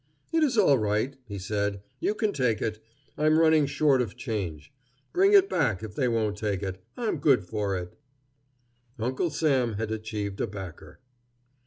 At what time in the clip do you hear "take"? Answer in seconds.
2.33-2.59, 6.37-6.63